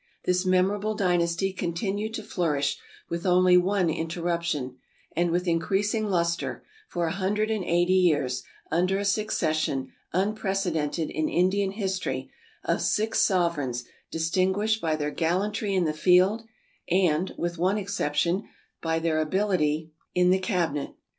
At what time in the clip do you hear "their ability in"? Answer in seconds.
18.97-20.31